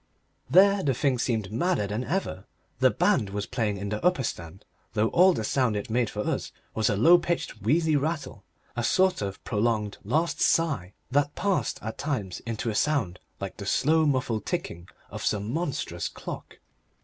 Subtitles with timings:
[0.49, 2.47] There the thing seemed madder than ever.
[2.79, 6.21] The band was playing in the upper stand, though all the sound it made for
[6.21, 8.43] us was a low pitched, wheezy rattle,
[8.75, 13.65] a sort of prolonged last sigh that passed at times into a sound like the
[13.67, 16.57] slow, muffled ticking of some monstrous clock.